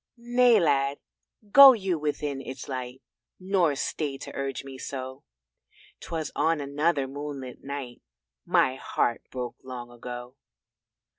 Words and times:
"Nay, 0.17 0.59
Lad, 0.59 0.97
go 1.51 1.73
you 1.73 1.99
within 1.99 2.41
its 2.41 2.67
light, 2.67 3.03
Nor 3.39 3.75
stay 3.75 4.17
to 4.17 4.33
urge 4.35 4.63
me 4.63 4.79
so 4.79 5.23
'Twas 5.99 6.31
on 6.35 6.59
another 6.59 7.07
moonlit 7.07 7.63
night 7.63 8.01
My 8.43 8.77
heart 8.77 9.21
broke 9.29 9.57
long 9.63 9.91
ago." 9.91 10.37